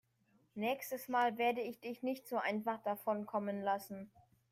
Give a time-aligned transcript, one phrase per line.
[0.55, 4.09] Nächstes Mal werde ich dich nicht so einfach davonkommen lassen.